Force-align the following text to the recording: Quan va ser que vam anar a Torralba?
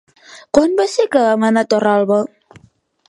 Quan 0.57 0.71
va 0.79 0.87
ser 0.95 1.05
que 1.15 1.21
vam 1.27 1.45
anar 1.51 1.65
a 1.67 1.71
Torralba? 1.75 2.19